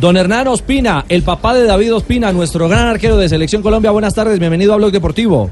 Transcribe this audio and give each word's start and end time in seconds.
Don 0.00 0.16
Hernán 0.16 0.48
Ospina, 0.48 1.04
el 1.08 1.22
papá 1.22 1.52
de 1.54 1.64
David 1.66 1.94
Ospina, 1.94 2.32
nuestro 2.32 2.68
gran 2.68 2.86
arquero 2.88 3.16
de 3.18 3.28
Selección 3.28 3.60
Colombia. 3.60 3.90
Buenas 3.90 4.14
tardes, 4.14 4.38
bienvenido 4.38 4.72
a 4.72 4.76
Blog 4.76 4.92
Deportivo. 4.92 5.50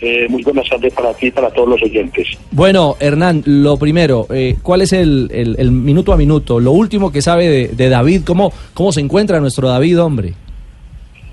Eh, 0.00 0.26
muy 0.28 0.42
buenas 0.42 0.68
tardes 0.68 0.92
para 0.94 1.12
ti 1.14 1.26
y 1.26 1.30
para 1.30 1.50
todos 1.50 1.68
los 1.68 1.82
oyentes. 1.82 2.26
Bueno, 2.50 2.96
Hernán, 3.00 3.42
lo 3.46 3.76
primero, 3.76 4.26
eh, 4.30 4.56
¿cuál 4.62 4.82
es 4.82 4.92
el, 4.92 5.28
el- 5.32 5.56
el 5.58 5.70
minuto 5.72 6.12
a 6.12 6.16
minuto? 6.16 6.60
Lo 6.60 6.72
último 6.72 7.10
que 7.12 7.22
sabe 7.22 7.48
de, 7.48 7.68
de 7.68 7.88
David, 7.88 8.22
¿cómo, 8.24 8.52
¿cómo 8.74 8.92
se 8.92 9.00
encuentra 9.00 9.40
nuestro 9.40 9.68
David, 9.68 10.00
hombre? 10.00 10.34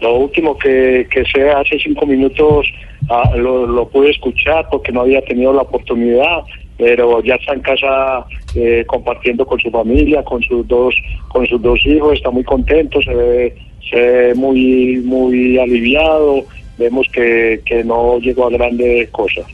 Lo 0.01 0.17
último 0.17 0.57
que, 0.57 1.07
que 1.11 1.23
sé 1.25 1.49
hace 1.49 1.77
cinco 1.83 2.05
minutos 2.05 2.65
ah, 3.09 3.35
lo, 3.35 3.65
lo 3.67 3.87
pude 3.89 4.11
escuchar 4.11 4.65
porque 4.71 4.91
no 4.91 5.01
había 5.01 5.21
tenido 5.21 5.51
la 5.51 5.63
oportunidad, 5.63 6.39
pero 6.79 7.21
ya 7.21 7.35
está 7.35 7.53
en 7.53 7.59
casa 7.59 8.25
eh, 8.55 8.85
compartiendo 8.87 9.45
con 9.45 9.59
su 9.59 9.69
familia, 9.69 10.23
con 10.23 10.41
sus 10.41 10.65
dos, 10.65 10.95
con 11.27 11.45
sus 11.45 11.61
dos 11.61 11.77
hijos, 11.85 12.13
está 12.13 12.31
muy 12.31 12.43
contento, 12.45 13.01
se 13.01 13.13
ve, 13.13 13.55
se 13.91 13.99
ve 13.99 14.33
muy, 14.33 15.01
muy 15.03 15.59
aliviado, 15.59 16.45
vemos 16.77 17.05
que, 17.11 17.59
que 17.65 17.83
no 17.83 18.17
llegó 18.19 18.47
a 18.47 18.51
grandes 18.51 19.09
cosas. 19.09 19.45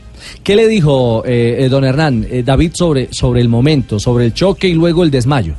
¿Qué 0.44 0.54
le 0.54 0.68
dijo 0.68 1.24
eh, 1.26 1.56
eh, 1.58 1.68
don 1.68 1.84
Hernán, 1.84 2.24
eh, 2.30 2.44
David, 2.44 2.70
sobre, 2.74 3.08
sobre 3.12 3.40
el 3.40 3.48
momento, 3.48 3.98
sobre 3.98 4.26
el 4.26 4.32
choque 4.32 4.68
y 4.68 4.74
luego 4.74 5.02
el 5.02 5.10
desmayo? 5.10 5.54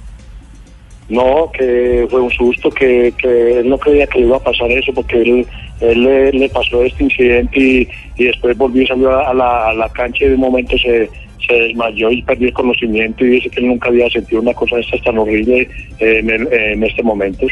No, 1.10 1.52
que 1.52 2.08
fue 2.10 2.22
un 2.22 2.32
susto, 2.32 2.70
que, 2.70 3.14
que 3.22 3.60
él 3.60 3.70
no 3.70 3.78
creía 3.78 4.08
que 4.08 4.22
iba 4.22 4.38
a 4.38 4.44
pasar 4.44 4.72
eso, 4.72 4.94
porque 4.94 5.22
él, 5.22 5.46
él 5.82 6.04
le, 6.04 6.32
le 6.32 6.50
pasó 6.50 6.82
este 6.84 7.04
incidente 7.04 7.60
y, 7.60 7.88
y 8.18 8.26
después 8.26 8.58
volvió 8.58 8.84
y 8.84 8.88
salió 8.88 9.18
a 9.20 9.34
la, 9.34 9.70
a 9.70 9.74
la 9.74 9.90
cancha 9.90 10.24
y 10.24 10.30
de 10.30 10.36
un 10.36 10.42
momento 10.42 10.78
se, 10.78 11.10
se 11.46 11.54
desmayó 11.54 12.10
y 12.12 12.22
perdió 12.22 12.48
el 12.48 12.54
conocimiento 12.54 13.26
y 13.26 13.30
dice 13.30 13.50
que 13.50 13.60
él 13.60 13.68
nunca 13.68 13.90
había 13.90 14.10
sentido 14.10 14.42
una 14.42 14.54
cosa 14.54 14.76
de 14.78 14.82
estas 14.82 15.02
tan 15.04 15.18
horrible 15.18 15.68
eh, 16.00 16.20
en, 16.20 16.30
el- 16.30 16.48
en 16.54 16.84
este 16.84 17.04
momento. 17.04 17.46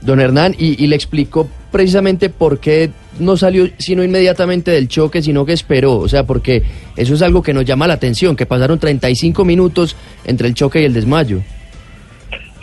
Don 0.00 0.20
Hernán, 0.20 0.54
y, 0.58 0.82
y 0.82 0.86
le 0.86 0.94
explicó 0.96 1.48
precisamente 1.72 2.30
por 2.30 2.60
qué 2.60 2.90
no 3.18 3.36
salió 3.36 3.68
sino 3.78 4.04
inmediatamente 4.04 4.70
del 4.70 4.86
choque, 4.88 5.22
sino 5.22 5.44
que 5.44 5.52
esperó. 5.52 5.96
O 5.96 6.08
sea, 6.08 6.22
porque 6.24 6.62
eso 6.96 7.14
es 7.14 7.22
algo 7.22 7.42
que 7.42 7.52
nos 7.52 7.64
llama 7.64 7.86
la 7.88 7.94
atención, 7.94 8.36
que 8.36 8.46
pasaron 8.46 8.78
35 8.78 9.44
minutos 9.44 9.96
entre 10.24 10.46
el 10.48 10.54
choque 10.54 10.80
y 10.80 10.84
el 10.84 10.94
desmayo. 10.94 11.40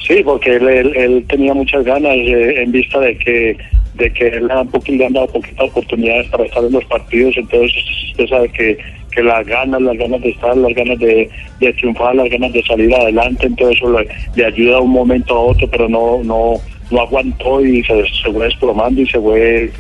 Sí, 0.08 0.22
porque 0.24 0.56
él, 0.56 0.68
él- 0.68 0.94
él 0.96 1.26
tenía 1.28 1.54
muchas 1.54 1.84
ganas 1.84 2.14
eh, 2.16 2.62
en 2.64 2.72
vista 2.72 3.00
de 3.00 3.18
que 3.18 3.58
de 3.96 4.12
que 4.12 4.28
él 4.28 4.48
le 4.48 5.06
han 5.06 5.14
dado 5.14 5.28
poquitas 5.28 5.70
oportunidades 5.70 6.28
para 6.28 6.44
estar 6.44 6.62
en 6.66 6.74
los 6.74 6.84
partidos, 6.86 7.34
entonces 7.38 7.72
usted 8.12 8.28
sabe 8.28 8.50
que, 8.50 8.78
que 9.16 9.24
las 9.24 9.46
ganas, 9.48 9.82
las 9.82 9.98
ganas 9.98 10.22
de 10.22 10.30
estar, 10.30 10.56
las 10.58 10.74
ganas 10.74 11.00
de, 11.00 11.30
triunfar, 11.78 12.16
las 12.16 12.30
ganas 12.30 12.52
de 12.54 12.64
salir 12.64 12.94
adelante, 12.94 13.48
entonces 13.48 13.78
eso 13.78 14.00
le, 14.36 14.46
ayuda 14.46 14.76
de 14.76 14.82
un 14.82 14.92
momento 14.92 15.36
a 15.36 15.40
otro, 15.40 15.68
pero 15.70 15.88
no 15.90 16.22
no 16.24 16.54
no 16.92 17.02
aguantó 17.02 17.66
y 17.66 17.84
se, 17.84 18.04
se 18.24 18.32
fue 18.32 18.46
desplomando 18.46 19.02
y 19.02 19.08
se 19.08 19.20
fue 19.20 19.72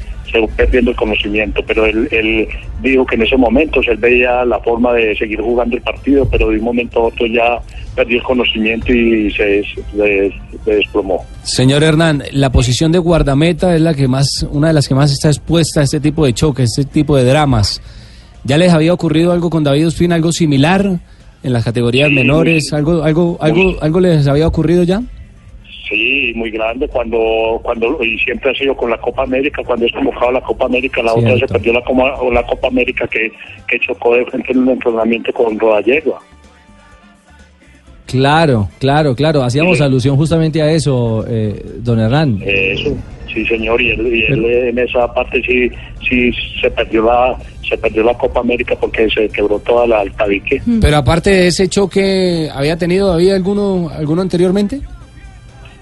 perdiendo 0.56 0.91
el 0.91 0.97
conocimiento, 0.97 1.61
pero 1.66 1.86
él, 1.86 2.08
él 2.11 2.47
dijo 2.81 3.06
que 3.06 3.16
en 3.16 3.22
ese 3.23 3.38
momento 3.38 3.80
él 3.88 3.97
veía 3.97 4.44
la 4.45 4.59
forma 4.59 4.94
de 4.94 5.16
seguir 5.16 5.39
jugando 5.41 5.75
el 5.75 5.81
partido, 5.81 6.28
pero 6.30 6.50
de 6.50 6.58
un 6.58 6.63
momento 6.63 7.00
a 7.00 7.03
otro 7.03 7.25
ya 7.28 7.59
perdió 7.95 8.17
el 8.17 8.23
conocimiento 8.23 8.94
y 8.94 9.31
se, 9.31 9.63
se- 9.63 10.33
desplomó. 10.66 11.23
Señor 11.44 11.83
Hernán, 11.83 12.23
la 12.31 12.52
posición 12.52 12.91
de 12.91 13.00
guardameta 13.00 13.75
es 13.75 13.81
la 13.81 13.94
que 13.94 14.08
más, 14.08 14.45
una 14.52 14.67
de 14.69 14.73
las 14.73 14.88
que 14.88 14.95
más 14.95 15.11
está 15.11 15.30
expuesta 15.30 15.81
a 15.81 15.83
este 15.83 16.00
tipo 16.00 16.25
de 16.25 16.33
choques, 16.33 16.78
este 16.78 16.91
tipo 16.91 17.16
de 17.16 17.23
dramas. 17.23 17.81
¿Ya 18.45 18.59
les 18.59 18.71
había 18.71 18.93
ocurrido 18.93 19.31
algo 19.31 19.49
con 19.49 19.63
David 19.63 19.88
Ospina, 19.88 20.13
algo 20.13 20.31
similar 20.31 20.85
en 21.43 21.53
las 21.53 21.65
categorías 21.65 22.09
Sí, 22.09 22.15
menores? 22.15 22.71
¿Algo, 22.73 23.03
algo, 23.03 23.38
algo, 23.41 23.75
algo 23.81 23.99
les 23.99 24.27
había 24.27 24.47
ocurrido 24.47 24.83
ya? 24.83 25.01
Sí, 25.89 26.31
muy 26.35 26.51
grande 26.51 26.88
cuando 26.88 27.59
cuando 27.63 28.03
y 28.03 28.17
siempre 28.19 28.51
ha 28.51 28.55
sido 28.55 28.75
con 28.75 28.89
la 28.89 28.97
Copa 28.97 29.23
América 29.23 29.63
cuando 29.66 29.85
es 29.85 29.91
convocado 29.93 30.29
a 30.29 30.33
la 30.33 30.41
Copa 30.41 30.66
América 30.66 31.01
la 31.03 31.13
otra 31.13 31.38
se 31.38 31.47
perdió 31.47 31.73
la 31.73 31.83
Copa, 31.83 32.17
la 32.31 32.43
Copa 32.43 32.67
América 32.67 33.07
que, 33.07 33.31
que 33.67 33.79
chocó 33.79 34.16
de 34.16 34.25
frente 34.25 34.51
en 34.51 34.59
un 34.59 34.69
entrenamiento 34.69 35.31
con 35.34 35.59
Rodallegua. 35.59 36.19
Claro, 38.05 38.69
claro, 38.79 39.16
claro. 39.16 39.43
Hacíamos 39.43 39.77
Sí. 39.79 39.83
alusión 39.83 40.16
justamente 40.16 40.61
a 40.61 40.71
eso, 40.71 41.25
eh, 41.27 41.59
don 41.79 41.99
Hernán. 41.99 42.39
Eso, 42.45 42.95
sí 43.33 43.45
señor, 43.45 43.81
y 43.81 43.89
él, 43.91 44.07
y 44.16 44.23
él 44.31 44.45
en 44.45 44.79
esa 44.79 45.11
parte 45.13 45.41
sí 45.45 45.69
sí 46.07 46.31
se 46.61 46.69
perdió 46.69 47.03
la 47.03 47.35
se 47.67 47.75
perdió 47.77 48.03
la 48.03 48.13
Copa 48.13 48.41
América 48.41 48.75
porque 48.79 49.09
se 49.09 49.27
quebró 49.29 49.57
toda 49.59 49.88
la 49.88 50.03
el 50.03 50.11
tabique. 50.13 50.61
Pero 50.79 50.97
aparte 50.97 51.31
de 51.31 51.47
ese 51.47 51.67
choque, 51.67 52.47
¿había 52.53 52.77
tenido 52.77 53.09
David 53.09 53.31
alguno, 53.31 53.89
alguno 53.89 54.22
anteriormente? 54.22 54.81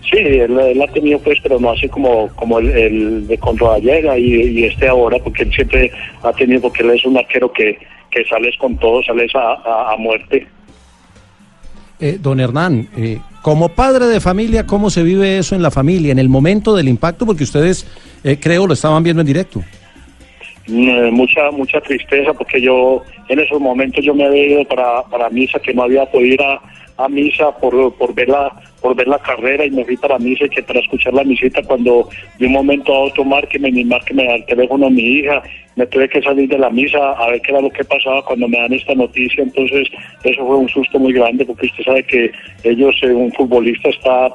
Sí, 0.10 0.18
él, 0.20 0.58
él 0.60 0.82
ha 0.82 0.88
tenido 0.94 1.20
pues, 1.20 1.40
pero 1.44 1.60
no 1.60 1.72
así 1.72 1.88
como 1.90 2.30
como 2.36 2.60
el, 2.60 2.70
el 2.72 3.28
de 3.28 3.38
con 3.38 3.58
Rodallega 3.58 4.18
y, 4.18 4.34
y 4.60 4.64
este 4.66 4.88
ahora, 4.88 5.18
porque 5.20 5.44
él 5.44 5.52
siempre 5.54 5.92
ha 6.24 6.32
tenido, 6.34 6.62
porque 6.62 6.84
él 6.84 6.92
es 6.92 7.04
un 7.06 7.18
arquero 7.18 7.52
que, 7.52 7.78
que 8.12 8.24
sales 8.26 8.56
con 8.58 8.78
todo, 8.78 9.02
sales 9.04 9.32
a, 9.36 9.54
a, 9.54 9.94
a 9.94 9.98
muerte. 9.98 10.48
Eh, 12.06 12.20
don 12.22 12.42
Hernán, 12.42 12.90
eh, 12.98 13.22
como 13.42 13.70
padre 13.70 14.08
de 14.08 14.20
familia, 14.20 14.68
¿cómo 14.68 14.90
se 14.90 15.04
vive 15.04 15.38
eso 15.38 15.56
en 15.56 15.62
la 15.62 15.72
familia, 15.72 16.12
en 16.12 16.20
el 16.20 16.28
momento 16.28 16.76
del 16.76 16.90
impacto? 16.90 17.26
Porque 17.26 17.46
ustedes, 17.46 17.86
eh, 18.26 18.38
creo, 18.42 18.68
lo 18.68 18.74
estaban 18.74 19.04
viendo 19.04 19.22
en 19.22 19.28
directo. 19.28 19.64
Mm, 20.68 21.12
mucha 21.12 21.52
mucha 21.52 21.82
tristeza 21.82 22.34
porque 22.34 22.62
yo 22.62 23.02
en 23.28 23.40
esos 23.40 23.60
momentos 23.60 24.04
yo 24.04 24.16
me 24.16 24.26
había 24.26 24.48
ido 24.48 24.66
para, 24.66 25.04
para 25.04 25.30
misa 25.30 25.60
que 25.60 25.74
no 25.74 25.84
había 25.84 26.06
podido 26.06 26.36
ir 26.36 26.42
a, 26.42 26.62
a 27.04 27.10
misa 27.10 27.52
por, 27.58 27.94
por 27.96 28.14
ver 28.16 28.30
la 28.30 28.50
por 28.82 28.96
ver 28.96 29.10
la 29.10 29.20
carrera 29.20 29.66
y 29.66 29.72
me 29.72 29.84
fui 29.84 29.98
para 29.98 30.20
misa 30.20 30.46
y 30.46 30.50
que 30.50 30.64
para 30.64 30.80
escuchar 30.80 31.14
la 31.14 31.26
misita 31.26 31.62
cuando 31.64 32.08
de 32.40 32.46
un 32.46 32.54
momento 32.54 32.94
a 32.94 33.00
otro 33.00 33.26
márqueme 33.26 33.72
ni 33.72 33.84
márqueme 33.84 34.26
al 34.32 34.46
teléfono 34.46 34.88
a 34.88 34.90
mi 34.90 35.02
hija 35.02 35.44
me 35.76 35.88
tuve 35.88 36.08
que 36.08 36.22
salir 36.22 36.48
de 36.50 36.58
la 36.58 36.70
misa 36.70 37.12
a 37.14 37.32
ver 37.32 37.42
qué 37.42 37.52
era 37.52 37.62
lo 37.62 37.70
que 37.70 37.84
pasaba 37.84 38.24
cuando 38.24 38.48
me 38.48 38.60
dan 38.60 38.74
esta 38.74 38.94
noticia. 38.94 39.44
Entonces 39.44 39.88
eso 40.24 40.46
fue 40.46 40.58
un 40.58 40.70
susto 40.70 41.00
muy 41.00 41.14
grande 41.14 41.46
porque 41.46 41.66
usted 41.66 41.84
sabe 41.84 42.04
que 42.04 42.32
ellos 42.64 42.96
eh, 43.02 43.12
un 43.12 43.32
futbolista 43.34 43.90
está 43.90 44.34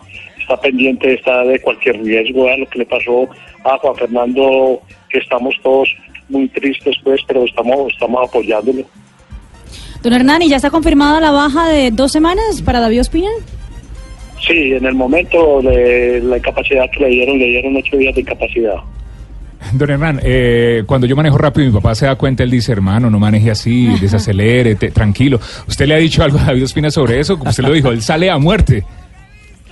está 0.48 0.60
pendiente 0.60 1.12
está 1.14 1.42
de 1.44 1.60
cualquier 1.60 2.02
riesgo 2.02 2.44
¿verdad? 2.44 2.58
lo 2.60 2.66
que 2.70 2.78
le 2.78 2.86
pasó 2.86 3.28
a 3.64 3.76
Juan 3.78 3.94
Fernando 3.96 4.80
que 5.10 5.18
estamos 5.18 5.54
todos 5.62 5.88
muy 6.30 6.48
tristes 6.48 6.96
pues 7.04 7.20
pero 7.26 7.44
estamos 7.44 7.92
estamos 7.92 8.26
apoyándolo 8.28 8.82
Don 10.02 10.12
Hernán, 10.12 10.42
¿y 10.42 10.48
ya 10.48 10.56
está 10.56 10.70
confirmada 10.70 11.20
la 11.20 11.32
baja 11.32 11.68
de 11.68 11.90
dos 11.90 12.12
semanas 12.12 12.62
para 12.64 12.80
David 12.80 13.00
Ospina? 13.00 13.28
sí 14.46 14.72
en 14.72 14.86
el 14.86 14.94
momento 14.94 15.60
de 15.60 16.20
la 16.24 16.38
incapacidad 16.38 16.88
que 16.92 17.00
le 17.00 17.08
dieron 17.10 17.38
le 17.38 17.46
dieron 17.46 17.76
ocho 17.76 17.96
días 17.96 18.14
de 18.14 18.20
incapacidad 18.22 18.76
Don 19.72 19.90
Hernán, 19.90 20.20
eh, 20.22 20.84
cuando 20.86 21.06
yo 21.08 21.16
manejo 21.16 21.36
rápido, 21.36 21.66
mi 21.66 21.72
papá 21.74 21.92
se 21.94 22.06
da 22.06 22.14
cuenta, 22.14 22.44
él 22.44 22.50
dice, 22.50 22.70
hermano, 22.70 23.10
no 23.10 23.18
maneje 23.18 23.50
así, 23.50 23.88
desacelere, 24.00 24.76
te- 24.76 24.92
tranquilo. 24.92 25.40
¿Usted 25.66 25.86
le 25.86 25.94
ha 25.94 25.98
dicho 25.98 26.22
algo 26.22 26.38
a 26.38 26.44
David 26.44 26.62
Ospina 26.62 26.92
sobre 26.92 27.18
eso? 27.18 27.36
Como 27.36 27.50
usted 27.50 27.64
lo 27.64 27.72
dijo, 27.72 27.90
él 27.90 28.00
sale 28.00 28.30
a 28.30 28.38
muerte. 28.38 28.84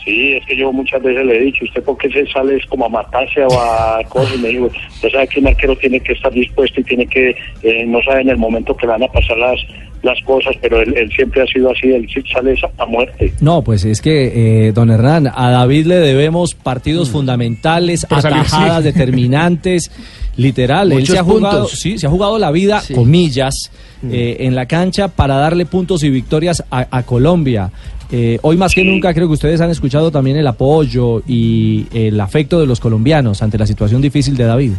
Sí, 0.06 0.32
es 0.34 0.46
que 0.46 0.56
yo 0.56 0.72
muchas 0.72 1.02
veces 1.02 1.26
le 1.26 1.36
he 1.36 1.40
dicho, 1.46 1.64
¿usted 1.64 1.82
por 1.82 1.98
qué 1.98 2.08
se 2.08 2.24
sale 2.32 2.56
es 2.56 2.64
como 2.66 2.86
a 2.86 2.88
matarse 2.88 3.42
o 3.42 3.60
a 3.60 3.98
cosas? 4.08 4.36
Y 4.36 4.38
me 4.38 4.48
digo, 4.50 4.70
usted 4.94 5.10
sabe 5.10 5.26
que 5.26 5.40
un 5.40 5.48
arquero 5.48 5.76
tiene 5.76 5.98
que 6.00 6.12
estar 6.12 6.32
dispuesto 6.32 6.80
y 6.80 6.84
tiene 6.84 7.06
que, 7.08 7.30
eh, 7.62 7.84
no 7.86 8.00
sabe 8.02 8.20
en 8.22 8.28
el 8.30 8.36
momento 8.38 8.74
que 8.76 8.86
le 8.86 8.92
van 8.92 9.02
a 9.02 9.08
pasar 9.08 9.36
las, 9.36 9.58
las 10.04 10.22
cosas, 10.22 10.54
pero 10.62 10.80
él, 10.80 10.94
él 10.96 11.10
siempre 11.10 11.42
ha 11.42 11.46
sido 11.46 11.72
así, 11.72 11.88
él 11.88 12.08
sale 12.32 12.54
a 12.78 12.86
muerte. 12.86 13.32
No, 13.40 13.62
pues 13.62 13.84
es 13.84 14.00
que, 14.00 14.68
eh, 14.68 14.72
don 14.72 14.90
Hernán, 14.92 15.26
a 15.34 15.50
David 15.50 15.86
le 15.86 15.96
debemos 15.96 16.54
partidos 16.54 17.10
fundamentales, 17.10 18.06
Por 18.06 18.22
salir, 18.22 18.38
atajadas 18.38 18.78
sí. 18.84 18.84
determinantes, 18.92 19.90
literal. 20.36 20.92
Él 20.92 20.98
Muchos 21.00 21.14
se 21.14 21.18
ha 21.18 21.24
jugado, 21.24 21.60
puntos. 21.62 21.78
sí, 21.80 21.98
se 21.98 22.06
ha 22.06 22.10
jugado 22.10 22.38
la 22.38 22.52
vida, 22.52 22.80
Sí. 22.80 22.94
comillas, 22.94 23.72
eh, 24.08 24.36
en 24.40 24.54
la 24.54 24.66
cancha 24.66 25.08
para 25.08 25.36
darle 25.38 25.66
puntos 25.66 26.04
y 26.04 26.10
victorias 26.10 26.62
a, 26.70 26.86
a 26.96 27.02
Colombia. 27.02 27.70
Eh, 28.12 28.38
hoy 28.42 28.56
más 28.56 28.74
que 28.74 28.84
nunca 28.84 29.12
creo 29.12 29.26
que 29.26 29.34
ustedes 29.34 29.60
han 29.60 29.70
escuchado 29.70 30.10
también 30.10 30.36
el 30.36 30.46
apoyo 30.46 31.22
y 31.26 31.86
el 31.92 32.20
afecto 32.20 32.60
de 32.60 32.66
los 32.66 32.78
colombianos 32.78 33.42
ante 33.42 33.58
la 33.58 33.66
situación 33.66 34.00
difícil 34.00 34.36
de 34.36 34.44
David. 34.44 34.72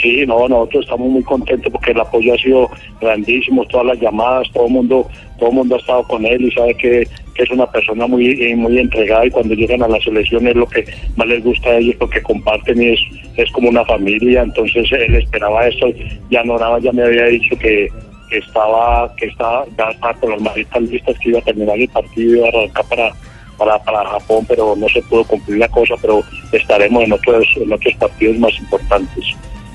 Sí, 0.00 0.24
no, 0.26 0.48
nosotros 0.48 0.84
estamos 0.84 1.10
muy 1.10 1.22
contentos 1.22 1.70
porque 1.72 1.90
el 1.90 2.00
apoyo 2.00 2.32
ha 2.32 2.38
sido 2.38 2.70
grandísimo, 3.00 3.66
todas 3.66 3.86
las 3.86 4.00
llamadas, 4.00 4.48
todo 4.52 4.66
el 4.66 4.72
mundo, 4.72 5.06
todo 5.38 5.50
el 5.50 5.56
mundo 5.56 5.74
ha 5.74 5.78
estado 5.78 6.02
con 6.04 6.24
él 6.24 6.42
y 6.42 6.50
sabe 6.52 6.74
que, 6.74 7.06
que 7.34 7.42
es 7.42 7.50
una 7.50 7.66
persona 7.66 8.06
muy, 8.06 8.30
eh, 8.30 8.56
muy 8.56 8.78
entregada 8.78 9.26
y 9.26 9.30
cuando 9.30 9.54
llegan 9.54 9.82
a 9.82 9.88
la 9.88 10.00
selección 10.00 10.46
es 10.46 10.56
lo 10.56 10.66
que 10.66 10.84
más 11.16 11.26
les 11.26 11.42
gusta 11.44 11.70
a 11.70 11.78
ellos 11.78 11.96
porque 11.98 12.22
comparten 12.22 12.80
y 12.80 12.86
es, 12.90 13.00
es 13.36 13.50
como 13.50 13.68
una 13.68 13.84
familia, 13.84 14.42
entonces 14.42 14.86
él 14.92 15.16
esperaba 15.16 15.66
eso, 15.66 15.86
ya 16.30 16.44
Noraba 16.44 16.78
ya 16.78 16.92
me 16.92 17.02
había 17.02 17.26
dicho 17.26 17.56
que, 17.58 17.88
que 18.30 18.38
estaba, 18.38 19.14
que 19.16 19.26
estaba, 19.26 19.66
ya 19.76 19.90
estaba 19.90 20.14
con 20.14 20.30
las 20.30 20.40
maletas 20.40 20.82
listas 20.82 21.18
que 21.18 21.28
iba 21.30 21.38
a 21.40 21.42
terminar 21.42 21.78
el 21.78 21.88
partido 21.88 22.36
iba 22.36 22.46
a 22.46 22.48
arrancar 22.48 22.84
para 22.86 23.12
para, 23.58 23.78
para 23.82 24.08
Japón, 24.08 24.46
pero 24.48 24.74
no 24.74 24.88
se 24.88 25.02
pudo 25.02 25.22
cumplir 25.24 25.58
la 25.58 25.68
cosa, 25.68 25.94
pero 26.00 26.24
estaremos 26.50 27.04
en 27.04 27.12
otros, 27.12 27.46
en 27.56 27.70
otros 27.70 27.94
partidos 27.96 28.38
más 28.38 28.58
importantes. 28.58 29.22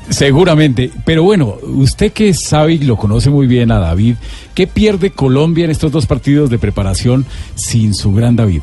Seguramente, 0.10 0.90
pero 1.06 1.22
bueno, 1.22 1.57
usted 1.62 2.12
que 2.12 2.34
sabe 2.34 2.74
y 2.74 2.78
lo 2.80 2.96
conoce 2.96 3.30
muy 3.30 3.46
bien 3.46 3.72
a 3.72 3.80
David, 3.80 4.16
¿qué 4.56 4.66
pierde 4.66 5.12
Colombia 5.12 5.66
en 5.66 5.72
estos 5.72 5.92
dos 5.92 6.08
partidos 6.08 6.50
de 6.50 6.58
preparación 6.58 7.25
sin 7.54 7.94
su 7.94 8.12
gran 8.12 8.36
David? 8.36 8.62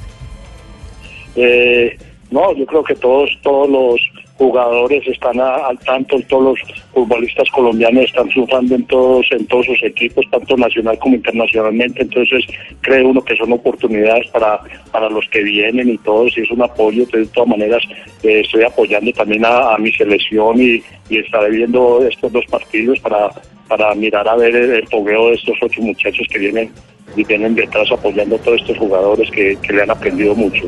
Eh, 1.37 1.97
No, 2.33 2.53
yo 2.57 2.65
creo 2.67 2.83
que 2.83 2.95
todos 2.95 3.31
todos 3.43 3.69
los 3.69 4.01
jugadores 4.39 5.07
están 5.07 5.39
a- 5.41 5.67
al 5.69 5.79
tanto, 5.81 6.17
todos 6.29 6.59
los 6.59 6.83
futbolistas 6.93 7.49
colombianos 7.51 8.05
están 8.05 8.29
sufriendo 8.31 8.75
en 8.75 8.85
todos 8.87 9.27
en 9.31 9.47
todos 9.47 9.67
sus 9.67 9.83
equipos, 9.83 10.25
tanto 10.31 10.57
nacional 10.57 10.99
como 10.99 11.17
internacionalmente. 11.17 12.03
Entonces 12.03 12.45
cree 12.81 13.05
uno 13.05 13.23
que 13.23 13.37
son 13.37 13.53
oportunidades 13.53 14.27
para 14.31 14.61
para 14.91 15.09
los 15.09 15.29
que 15.29 15.43
vienen 15.43 15.89
y 15.91 15.99
todos 15.99 16.37
y 16.37 16.43
es 16.43 16.51
un 16.51 16.63
apoyo. 16.63 17.03
Entonces, 17.05 17.29
de 17.29 17.35
todas 17.35 17.49
maneras 17.51 17.83
eh, 18.23 18.41
estoy 18.45 18.65
apoyando 18.65 19.13
también 19.13 19.45
a, 19.45 19.77
mi 19.79 19.93
selección 19.93 20.61
y, 20.61 20.83
y 21.09 21.19
estaré 21.19 21.51
viendo 21.51 22.05
estos 22.07 22.33
dos 22.33 22.45
partidos 22.51 22.99
para 23.01 23.31
para 23.69 23.95
mirar 23.95 24.29
a 24.29 24.37
ver 24.37 24.55
el, 24.55 24.71
el 24.73 24.85
de 24.85 25.33
estos 25.35 25.57
ocho 25.63 25.81
muchachos 25.81 26.27
que 26.31 26.39
vienen 26.39 26.71
y 27.17 27.25
vienen 27.25 27.55
detrás 27.55 27.91
apoyando 27.91 28.37
a 28.37 28.39
todos 28.39 28.61
estos 28.61 28.77
jugadores 28.79 29.31
que, 29.31 29.57
que 29.63 29.73
le 29.73 29.83
han 29.83 29.91
aprendido 29.91 30.35
mucho. 30.35 30.65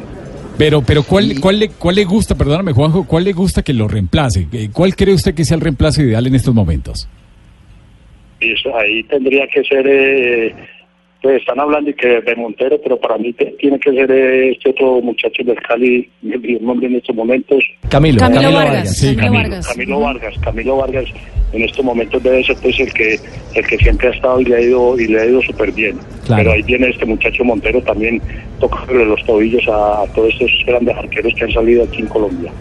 Pero, 0.56 0.82
pero 0.82 1.02
¿cuál, 1.02 1.40
cuál, 1.40 1.58
le, 1.58 1.68
¿cuál 1.70 1.96
le 1.96 2.04
gusta, 2.04 2.36
perdóname 2.36 2.72
Juanjo, 2.72 3.06
cuál 3.06 3.24
le 3.24 3.32
gusta 3.32 3.62
que 3.62 3.72
lo 3.72 3.88
reemplace? 3.88 4.46
Eh, 4.52 4.68
¿Cuál 4.72 4.94
cree 4.94 5.14
usted 5.14 5.34
que 5.34 5.44
sea 5.44 5.56
el 5.56 5.60
reemplazo 5.60 6.02
ideal 6.02 6.26
en 6.26 6.34
estos 6.34 6.54
momentos? 6.54 7.08
Eso 8.40 8.76
ahí 8.76 9.02
tendría 9.04 9.46
que 9.48 9.64
ser, 9.64 9.86
eh, 9.86 10.54
pues 11.24 11.40
están 11.40 11.58
hablando 11.58 11.88
y 11.88 11.94
que 11.94 12.20
de 12.20 12.36
Montero, 12.36 12.78
pero 12.82 12.98
para 13.00 13.16
mí 13.16 13.32
te- 13.32 13.46
tiene 13.58 13.78
que 13.78 13.90
ser 13.92 14.10
este 14.12 14.68
otro 14.70 15.00
muchacho 15.00 15.42
del 15.42 15.56
Cali, 15.56 16.06
el 16.22 16.62
nombre 16.62 16.86
en 16.86 16.96
estos 16.96 17.16
momentos, 17.16 17.64
Camilo. 17.88 18.18
Camilo 18.18 18.52
Vargas. 18.52 18.94
Sí, 18.94 19.16
Camilo 19.16 19.22
Camilo. 19.22 19.40
Vargas. 19.40 19.66
Camilo 19.74 20.00
Vargas. 20.00 20.34
Camilo 20.44 20.76
Vargas 20.76 21.04
en 21.54 21.62
estos 21.62 21.82
momentos 21.84 22.22
debe 22.22 22.44
ser 22.44 22.56
pues 22.60 22.78
el 22.78 22.92
que 22.92 23.16
el 23.54 23.66
que 23.66 23.78
siempre 23.78 24.08
ha 24.08 24.10
estado 24.10 24.38
y 24.40 24.44
le 24.44 24.56
ha 24.56 24.60
ido 24.60 25.00
y 25.00 25.06
le 25.08 25.20
ha 25.20 25.24
ido 25.24 25.40
súper 25.40 25.72
bien. 25.72 25.96
Claro. 26.26 26.42
Pero 26.42 26.52
ahí 26.52 26.62
viene 26.62 26.88
este 26.90 27.06
muchacho 27.06 27.42
Montero 27.42 27.80
también 27.82 28.20
tocándole 28.60 29.06
los 29.06 29.24
tobillos 29.24 29.66
a, 29.68 30.02
a 30.02 30.06
todos 30.14 30.28
estos 30.34 30.50
grandes 30.66 30.94
arqueros 30.94 31.32
que 31.38 31.44
han 31.44 31.52
salido 31.52 31.84
aquí 31.84 32.02
en 32.02 32.06
Colombia. 32.08 32.52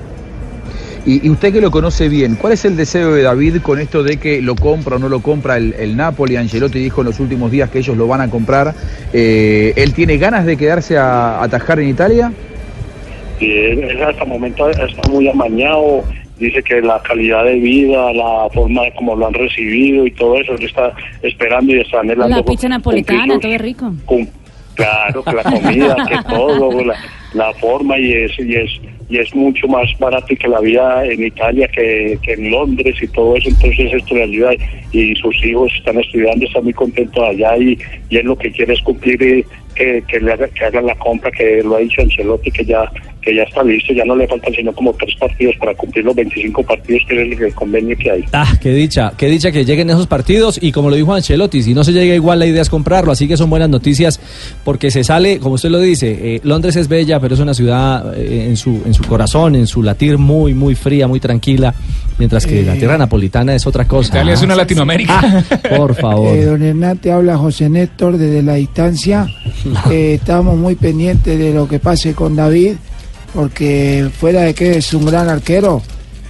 Y, 1.06 1.26
y 1.26 1.30
usted 1.30 1.52
que 1.52 1.60
lo 1.60 1.70
conoce 1.70 2.08
bien, 2.08 2.36
¿cuál 2.36 2.54
es 2.54 2.64
el 2.66 2.78
deseo 2.78 3.14
de 3.14 3.24
David 3.24 3.58
con 3.62 3.80
esto 3.80 4.04
de 4.04 4.18
que 4.18 4.42
lo 4.42 4.56
compra 4.56 4.96
o 4.96 5.00
no 5.00 5.10
lo 5.10 5.22
compra 5.22 5.58
el, 5.58 5.74
el 5.74 5.98
Napoli? 5.98 6.38
Angelotti 6.38 6.80
dijo 6.80 7.02
en 7.02 7.08
los 7.08 7.20
últimos 7.20 7.52
días 7.52 7.70
que 7.70 7.80
ellos 7.80 7.98
lo 7.98 8.08
van 8.08 8.22
a 8.22 8.30
comprar. 8.30 8.74
Eh, 9.12 9.74
¿Él 9.76 9.94
tiene 9.94 10.18
ganas 10.18 10.46
de 10.46 10.56
quedarse 10.56 10.98
a 10.98 11.44
atajar 11.44 11.80
en 11.80 11.90
Italia? 11.90 12.32
y 13.40 13.52
él, 13.52 14.04
hasta 14.04 14.24
el 14.24 14.30
momento 14.30 14.70
está 14.70 15.10
muy 15.10 15.28
amañado, 15.28 16.04
dice 16.38 16.62
que 16.64 16.82
la 16.82 17.02
calidad 17.02 17.44
de 17.44 17.56
vida, 17.56 18.14
la 18.14 18.48
forma 18.54 18.84
de 18.84 18.94
cómo 18.94 19.16
lo 19.16 19.28
han 19.28 19.34
recibido 19.34 20.06
y 20.06 20.12
todo 20.12 20.38
eso, 20.40 20.54
él 20.54 20.64
está 20.64 20.94
esperando 21.22 21.74
y 21.74 21.82
está 21.82 22.00
anhelando. 22.00 22.38
La 22.38 22.44
pizza 22.44 22.70
napolitana, 22.70 23.40
todo 23.40 23.52
es 23.52 23.62
rico. 23.62 23.94
claro, 24.76 25.24
que 25.24 25.34
la 25.34 25.44
comida, 25.44 25.96
que 26.08 26.18
todo, 26.30 26.84
la, 26.84 26.96
la 27.34 27.54
forma 27.56 27.98
y 28.00 28.14
es, 28.14 28.32
y 28.40 28.56
es 28.56 28.82
y 29.10 29.18
es 29.18 29.34
mucho 29.36 29.68
más 29.68 29.88
barato 30.00 30.36
que 30.40 30.48
la 30.48 30.60
vida 30.60 31.06
en 31.06 31.24
Italia 31.24 31.68
que, 31.68 32.18
en 32.26 32.52
Londres 32.52 32.96
y 33.02 33.08
todo 33.08 33.36
eso, 33.36 33.50
entonces 33.50 33.94
esto 33.94 34.16
le 34.16 34.24
ayuda 34.24 34.54
y 34.92 35.16
sus 35.16 35.46
hijos 35.46 35.72
están 35.78 36.00
estudiando, 36.00 36.46
están 36.46 36.64
muy 36.64 36.74
contentos 36.74 37.24
allá 37.24 37.58
y, 37.58 37.78
y 38.10 38.22
lo 38.22 38.36
que 38.36 38.52
quiere 38.52 38.74
es 38.74 38.82
cumplir 38.82 39.22
y 39.22 39.46
que, 39.76 40.04
que 40.08 40.20
le 40.20 40.34
haga, 40.34 40.48
que 40.48 40.66
hagan 40.66 40.86
la 40.86 40.96
compra 40.96 41.32
que 41.32 41.62
lo 41.64 41.76
ha 41.76 41.80
dicho 41.80 42.02
Ancelotti 42.02 42.52
que 42.52 42.66
ya 42.66 42.90
que 43.24 43.36
ya 43.36 43.44
está 43.44 43.64
listo, 43.64 43.94
ya 43.94 44.06
no 44.06 44.16
le 44.16 44.28
faltan 44.28 44.54
sino 44.54 44.74
como 44.74 44.94
tres 44.94 45.16
partidos 45.20 45.56
para 45.60 45.74
cumplir 45.76 46.06
los 46.06 46.16
25 46.16 46.64
partidos 46.64 47.02
que 47.08 47.16
es 47.16 47.38
el, 47.38 47.44
el 47.44 47.54
convenio 47.54 47.96
que 47.98 48.12
hay. 48.12 48.24
Ah, 48.34 48.54
qué 48.62 48.72
dicha, 48.74 49.14
qué 49.18 49.28
dicha 49.28 49.52
que 49.52 49.66
lleguen 49.66 49.90
esos 49.90 50.08
partidos 50.08 50.60
y 50.62 50.72
como 50.72 50.90
lo 50.90 50.96
dijo 50.96 51.14
Ancelotti, 51.14 51.64
si 51.64 51.74
no 51.74 51.84
se 51.84 51.92
llega 51.92 52.14
igual 52.14 52.40
la 52.40 52.46
idea 52.46 52.62
es 52.62 52.70
comprarlo, 52.70 53.12
así 53.12 53.28
que 53.28 53.38
son 53.38 53.50
buenas 53.50 53.70
noticias 53.70 54.20
porque 54.64 54.92
se 54.92 55.04
sale, 55.04 55.40
como 55.40 55.56
usted 55.56 55.70
lo 55.70 55.80
dice, 55.80 56.36
eh, 56.36 56.42
Londres 56.44 56.76
es 56.76 56.88
bella, 56.88 57.20
pero 57.20 57.34
es 57.36 57.40
una 57.40 57.54
ciudad 57.54 58.14
eh, 58.18 58.46
en 58.48 58.58
su 58.58 58.82
en 58.86 58.94
su 58.94 59.04
corazón, 59.04 59.56
en 59.56 59.68
su 59.68 59.82
latir 59.84 60.18
muy 60.18 60.54
muy 60.54 60.76
fría, 60.76 61.08
muy 61.08 61.20
tranquila, 61.20 61.74
mientras 62.18 62.46
que 62.46 62.64
la 62.64 62.74
tierra 62.74 62.98
napolitana 62.98 63.56
es 63.56 63.66
otra 63.66 63.86
cosa. 63.88 64.10
Italia 64.10 64.34
es 64.34 64.42
una 64.42 64.56
Latinoamérica. 64.56 65.20
Ah, 65.22 65.78
por 65.78 65.96
favor. 66.00 66.36
Eh, 66.36 66.46
don 66.46 66.62
Hernán, 66.62 66.98
te 66.98 67.12
habla 67.12 67.38
José 67.38 67.70
Néstor 67.70 68.18
desde 68.18 68.42
la 68.44 68.56
distancia. 68.56 69.28
Eh, 69.90 70.16
estamos 70.16 70.58
muy 70.58 70.76
pendientes 70.76 71.38
de 71.38 71.54
lo 71.54 71.68
que 71.68 71.80
pase 71.80 72.14
con 72.14 72.36
David, 72.36 72.76
porque 73.34 74.10
fuera 74.18 74.42
de 74.42 74.54
que 74.54 74.78
es 74.78 74.94
un 74.94 75.06
gran 75.06 75.28
arquero, 75.30 75.82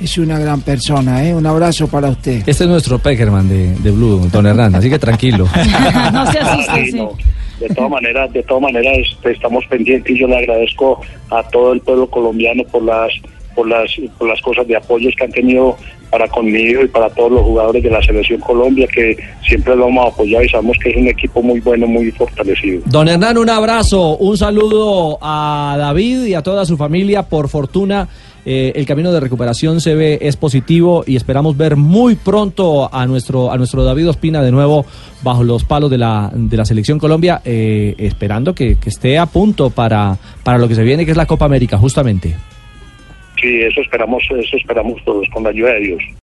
es 0.02 0.18
una 0.18 0.40
gran 0.40 0.62
persona. 0.62 1.24
¿eh? 1.28 1.34
Un 1.34 1.46
abrazo 1.46 1.88
para 1.88 2.10
usted. 2.10 2.38
Este 2.46 2.52
es 2.64 2.68
nuestro 2.68 3.00
Peckerman 3.00 3.48
de, 3.48 3.76
de 3.76 3.92
Blue, 3.92 4.28
don 4.32 4.46
Hernán, 4.48 4.76
así 4.76 4.90
que 4.90 5.00
tranquilo. 5.00 5.46
no 6.14 6.32
se 6.32 6.40
Ah, 6.40 6.54
asuste, 6.54 6.86
sí, 6.88 6.94
no. 6.98 7.12
De 7.60 7.70
todas 7.76 7.92
maneras, 7.92 8.34
de 8.34 8.44
todas 8.44 8.64
maneras 8.64 8.98
este, 9.10 9.32
estamos 9.32 9.64
pendientes 9.68 10.14
y 10.16 10.20
yo 10.20 10.28
le 10.28 10.38
agradezco 10.38 11.00
a 11.30 11.44
todo 11.50 11.72
el 11.74 11.80
pueblo 11.82 12.08
colombiano 12.10 12.64
por 12.66 12.84
las 12.84 13.12
por 13.56 13.68
las 13.70 13.90
por 14.18 14.28
las 14.28 14.42
cosas 14.42 14.68
de 14.68 14.76
apoyos 14.76 15.14
que 15.16 15.24
han 15.26 15.32
tenido 15.32 15.78
para 16.14 16.28
conmigo 16.28 16.84
y 16.84 16.88
para 16.90 17.10
todos 17.10 17.32
los 17.32 17.42
jugadores 17.42 17.82
de 17.82 17.90
la 17.90 18.00
selección 18.04 18.40
Colombia 18.40 18.86
que 18.86 19.18
siempre 19.48 19.76
lo 19.76 19.88
hemos 19.88 20.14
apoyado 20.14 20.44
y 20.44 20.50
sabemos 20.50 20.78
que 20.78 20.92
es 20.92 20.98
un 20.98 21.08
equipo 21.08 21.42
muy 21.42 21.60
bueno, 21.60 21.88
muy 21.88 22.12
fortalecido. 22.12 22.84
Don 22.86 23.10
Hernán, 23.10 23.36
un 23.40 23.50
abrazo, 23.50 24.16
un 24.18 24.38
saludo 24.38 25.18
a 25.20 25.76
David 25.76 26.26
y 26.26 26.36
a 26.36 26.44
toda 26.44 26.68
su 26.68 26.78
familia. 26.78 27.24
Por 27.24 27.50
fortuna, 27.50 28.08
eh, 28.46 28.74
el 28.76 28.86
camino 28.86 29.12
de 29.12 29.22
recuperación 29.22 29.82
se 29.82 29.96
ve 29.96 30.20
es 30.22 30.38
positivo 30.38 31.04
y 31.08 31.16
esperamos 31.16 31.58
ver 31.58 31.78
muy 31.78 32.14
pronto 32.14 32.94
a 32.94 33.08
nuestro 33.08 33.52
a 33.52 33.58
nuestro 33.58 33.84
David 33.84 34.10
Ospina 34.10 34.44
de 34.44 34.52
nuevo 34.52 34.86
bajo 35.24 35.44
los 35.44 35.64
palos 35.64 35.90
de 35.90 35.98
la 35.98 36.30
de 36.32 36.58
la 36.58 36.66
selección 36.66 37.00
Colombia, 37.00 37.42
eh, 37.44 37.96
esperando 37.98 38.54
que, 38.54 38.76
que 38.76 38.90
esté 38.90 39.18
a 39.18 39.26
punto 39.26 39.72
para 39.72 40.16
para 40.44 40.60
lo 40.60 40.68
que 40.68 40.76
se 40.76 40.84
viene, 40.84 41.06
que 41.06 41.12
es 41.12 41.18
la 41.18 41.26
Copa 41.26 41.46
América, 41.46 41.80
justamente. 41.80 42.36
Sí, 43.44 43.60
eso 43.62 43.82
esperamos, 43.82 44.24
eso 44.40 44.56
esperamos 44.56 45.04
todos 45.04 45.28
con 45.28 45.44
la 45.44 45.50
ayuda 45.50 45.74
de 45.74 45.80
Dios. 45.82 46.04